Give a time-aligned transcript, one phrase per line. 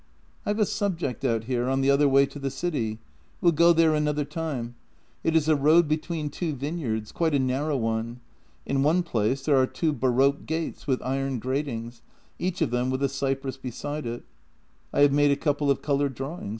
[0.47, 2.97] "I've a subject out here— on the other way to the city.
[3.39, 4.73] We'll go there another time.
[5.23, 8.19] It is a road between two vine yards— quite a narrow one.
[8.65, 12.01] In one place there are two baroque gates with iron gratings,
[12.39, 14.23] each of them with a cypress beside it.
[14.91, 16.49] I have made a couple of coloured drawings.